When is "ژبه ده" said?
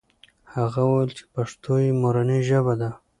2.49-2.89